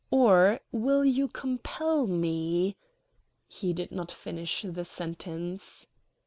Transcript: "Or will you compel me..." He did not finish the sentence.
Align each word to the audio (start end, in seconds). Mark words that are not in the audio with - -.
"Or 0.09 0.61
will 0.71 1.05
you 1.05 1.27
compel 1.27 2.07
me..." 2.07 2.75
He 3.47 3.71
did 3.71 3.91
not 3.91 4.11
finish 4.11 4.65
the 4.67 4.83
sentence. 4.83 5.85